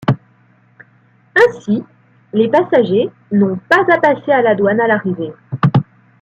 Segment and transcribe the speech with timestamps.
[1.35, 1.83] Ainsi,
[2.33, 5.31] les passagers n'ont pas à passer à la douane à l'arrivée.